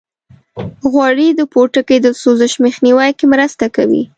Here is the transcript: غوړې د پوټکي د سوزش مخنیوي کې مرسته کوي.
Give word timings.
غوړې 0.91 1.29
د 1.35 1.41
پوټکي 1.51 1.97
د 2.01 2.07
سوزش 2.21 2.53
مخنیوي 2.65 3.09
کې 3.17 3.25
مرسته 3.33 3.65
کوي. 3.75 4.03